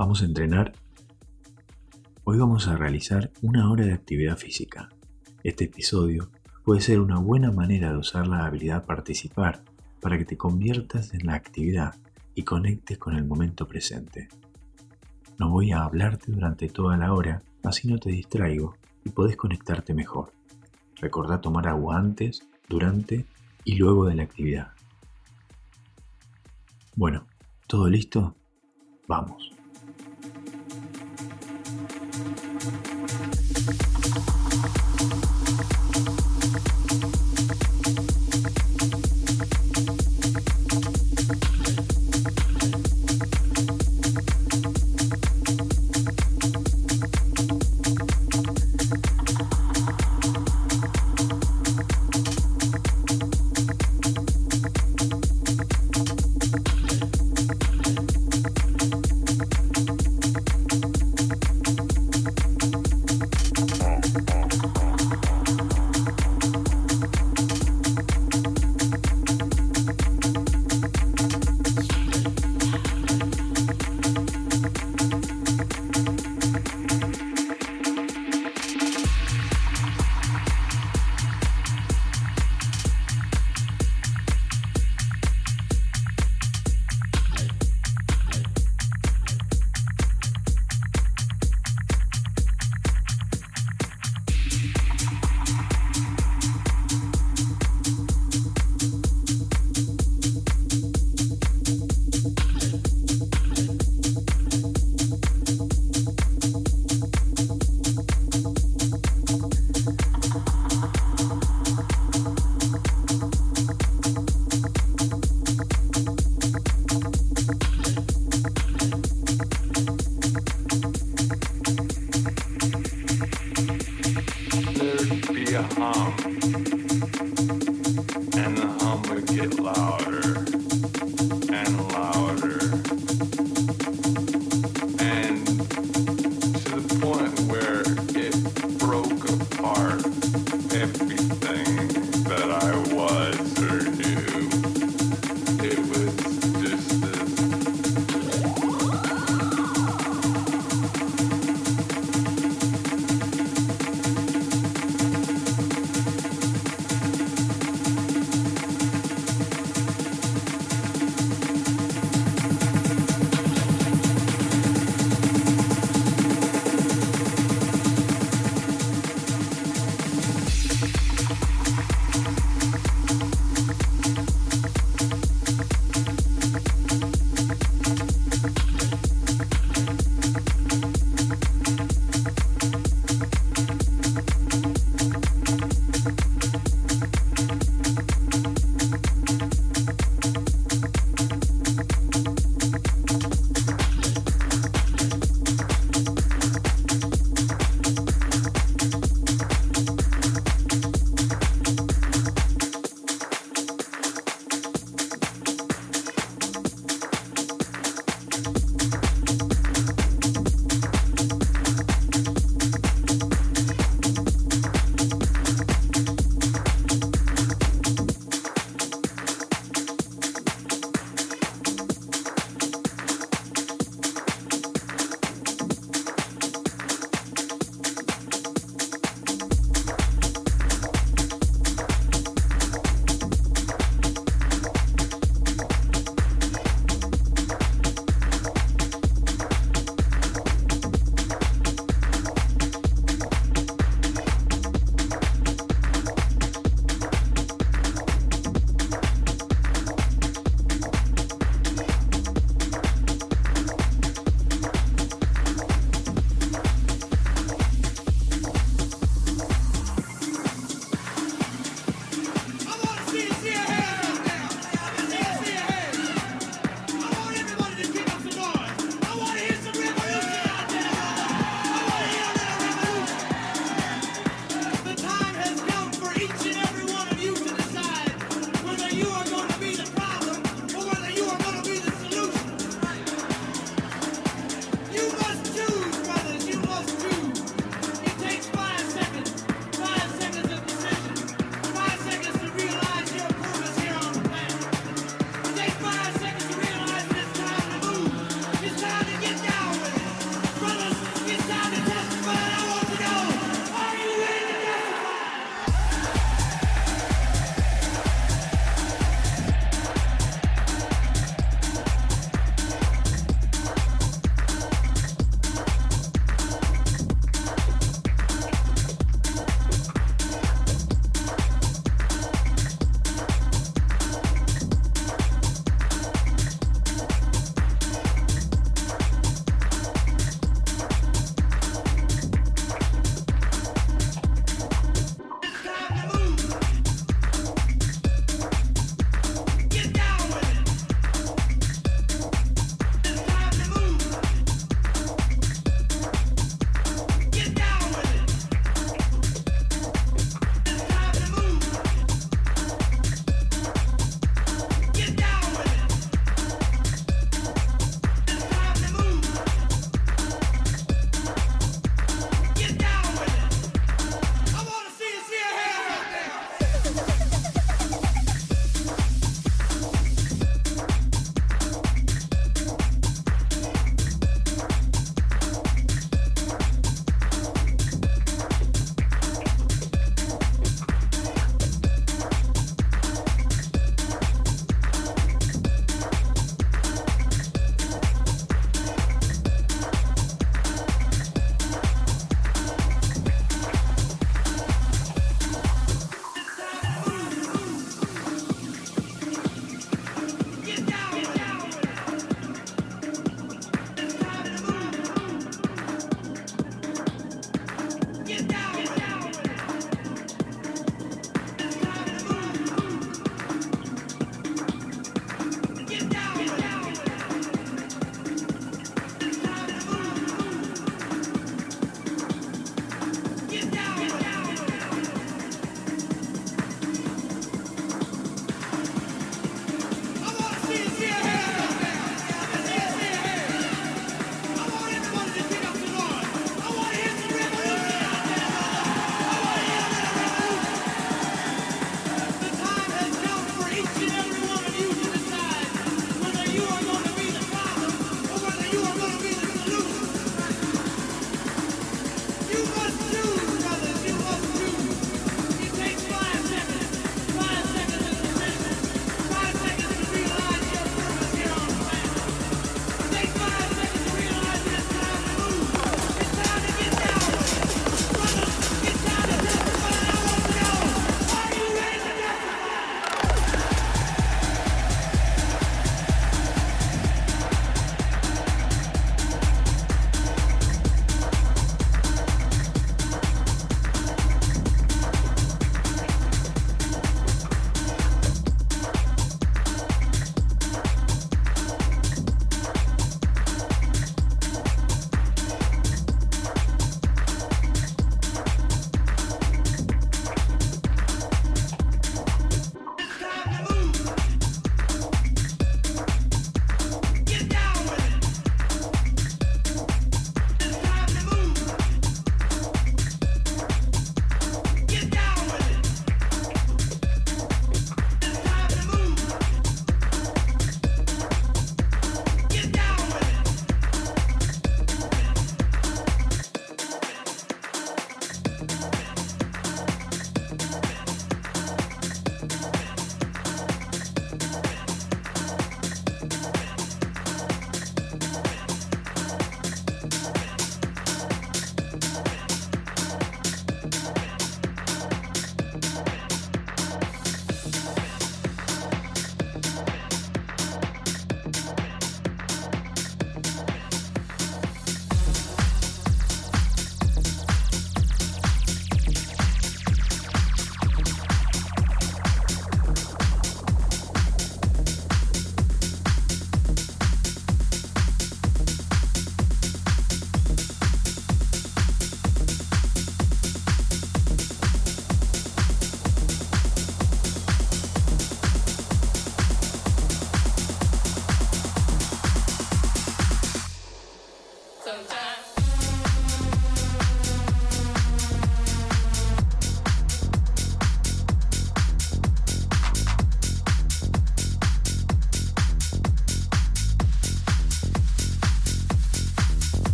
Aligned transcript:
¿Vamos 0.00 0.22
a 0.22 0.24
entrenar? 0.24 0.72
Hoy 2.24 2.38
vamos 2.38 2.68
a 2.68 2.74
realizar 2.74 3.30
una 3.42 3.70
hora 3.70 3.84
de 3.84 3.92
actividad 3.92 4.38
física. 4.38 4.88
Este 5.44 5.64
episodio 5.64 6.30
puede 6.64 6.80
ser 6.80 7.00
una 7.00 7.18
buena 7.18 7.52
manera 7.52 7.92
de 7.92 7.98
usar 7.98 8.26
la 8.26 8.46
habilidad 8.46 8.86
participar 8.86 9.62
para 10.00 10.16
que 10.16 10.24
te 10.24 10.38
conviertas 10.38 11.12
en 11.12 11.26
la 11.26 11.34
actividad 11.34 11.96
y 12.34 12.44
conectes 12.44 12.96
con 12.96 13.14
el 13.14 13.26
momento 13.26 13.68
presente. 13.68 14.28
No 15.38 15.50
voy 15.50 15.72
a 15.72 15.82
hablarte 15.82 16.32
durante 16.32 16.70
toda 16.70 16.96
la 16.96 17.12
hora, 17.12 17.42
así 17.62 17.86
no 17.86 17.98
te 17.98 18.08
distraigo 18.08 18.76
y 19.04 19.10
podés 19.10 19.36
conectarte 19.36 19.92
mejor. 19.92 20.32
Recordá 20.96 21.42
tomar 21.42 21.68
agua 21.68 21.98
antes, 21.98 22.48
durante 22.70 23.26
y 23.64 23.74
luego 23.74 24.06
de 24.06 24.14
la 24.14 24.22
actividad. 24.22 24.68
Bueno, 26.96 27.26
¿todo 27.66 27.90
listo? 27.90 28.34
Vamos. 29.06 29.59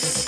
Yes. 0.00 0.27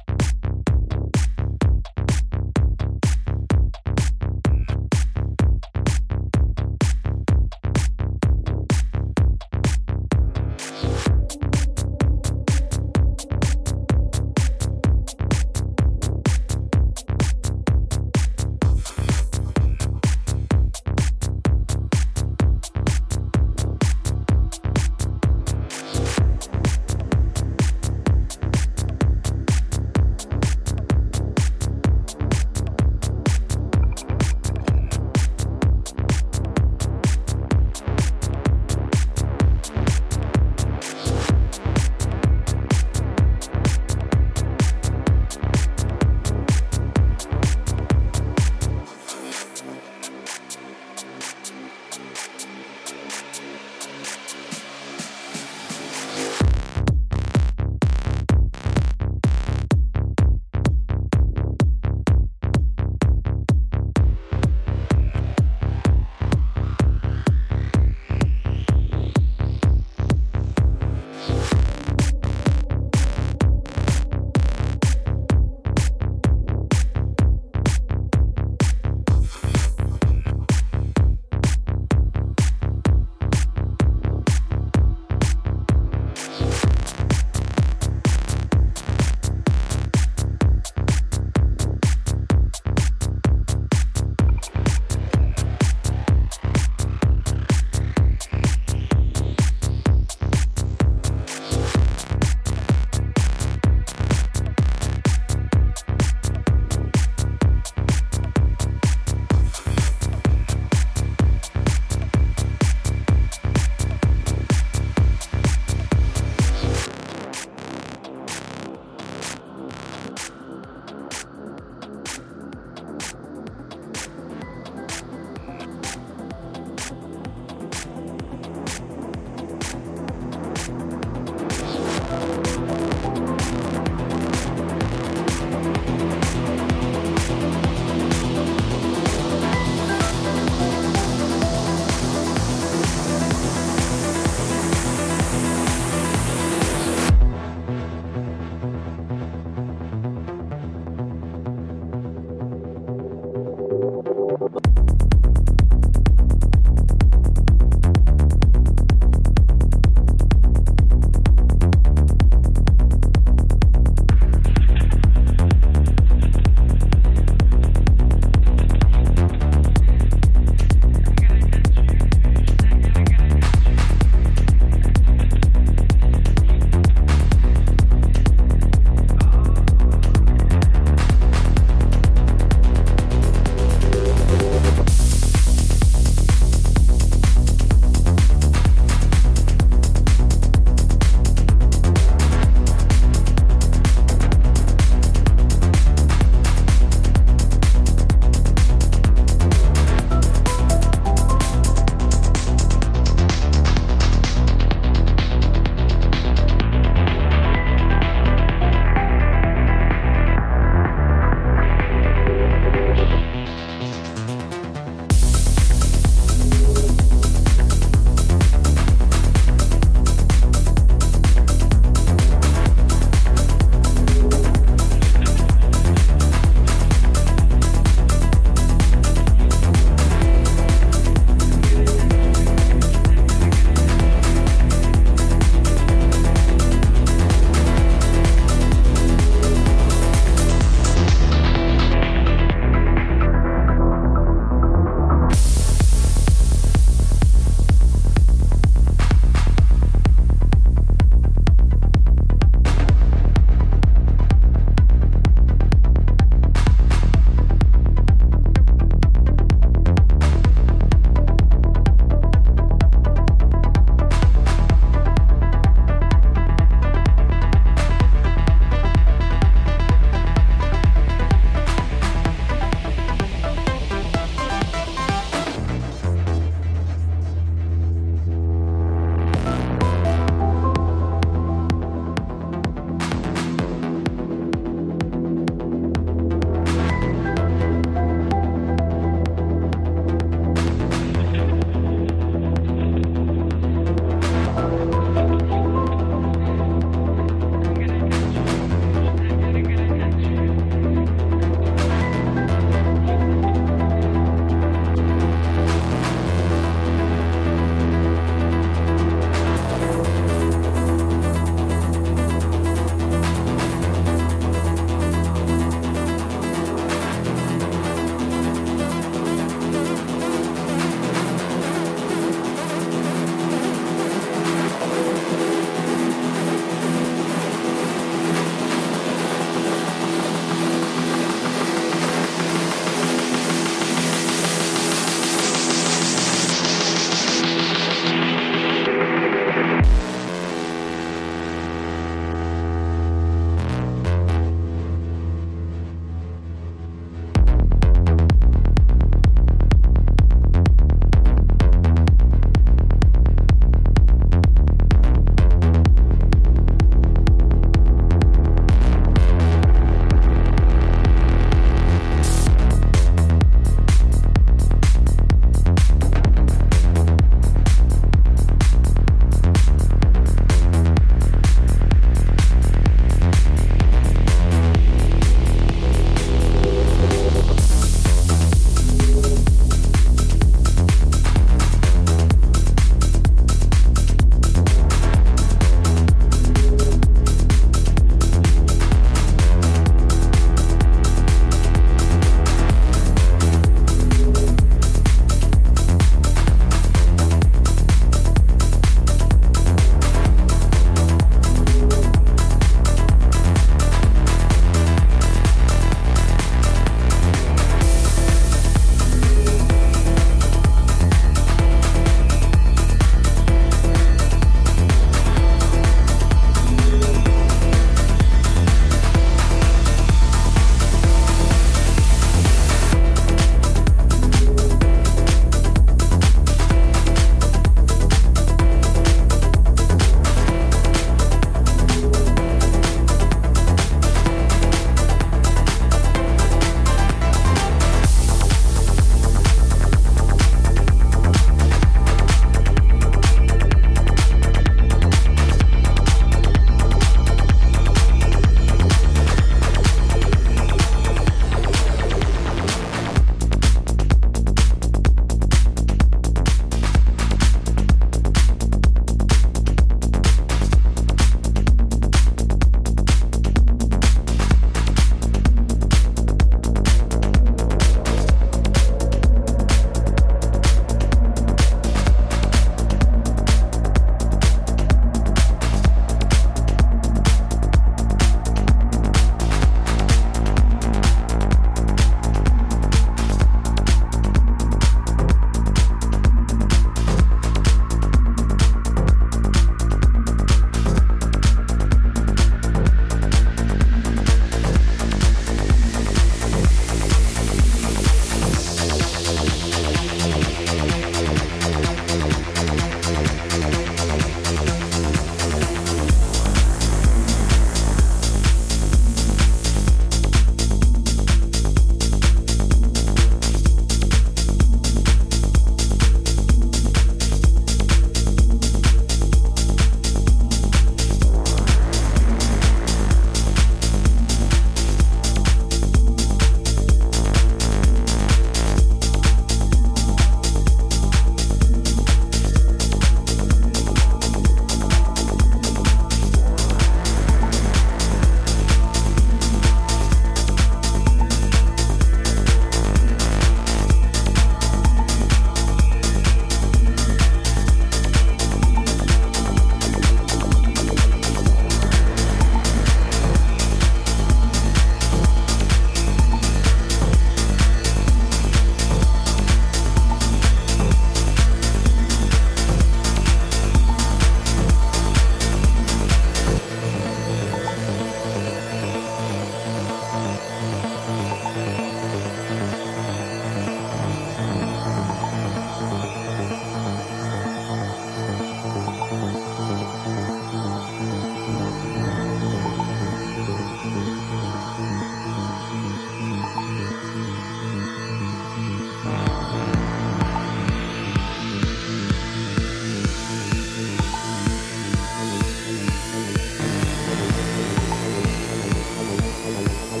Thank 599.46 600.00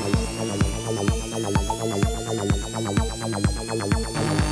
you. 4.40 4.45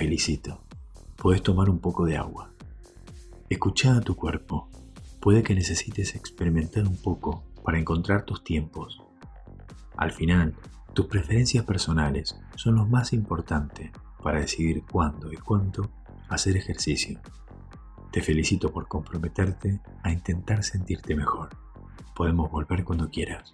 Felicito. 0.00 0.64
Puedes 1.16 1.42
tomar 1.42 1.68
un 1.68 1.78
poco 1.78 2.06
de 2.06 2.16
agua. 2.16 2.54
Escucha 3.50 3.94
a 3.94 4.00
tu 4.00 4.16
cuerpo. 4.16 4.70
Puede 5.20 5.42
que 5.42 5.54
necesites 5.54 6.14
experimentar 6.14 6.88
un 6.88 6.96
poco 6.96 7.44
para 7.62 7.78
encontrar 7.78 8.24
tus 8.24 8.42
tiempos. 8.42 9.02
Al 9.98 10.10
final, 10.10 10.54
tus 10.94 11.04
preferencias 11.04 11.66
personales 11.66 12.34
son 12.56 12.76
lo 12.76 12.86
más 12.86 13.12
importante 13.12 13.92
para 14.24 14.40
decidir 14.40 14.84
cuándo 14.90 15.30
y 15.30 15.36
cuánto 15.36 15.90
hacer 16.30 16.56
ejercicio. 16.56 17.20
Te 18.10 18.22
felicito 18.22 18.72
por 18.72 18.88
comprometerte 18.88 19.80
a 20.02 20.10
intentar 20.10 20.64
sentirte 20.64 21.14
mejor. 21.14 21.50
Podemos 22.16 22.50
volver 22.50 22.84
cuando 22.84 23.10
quieras. 23.10 23.52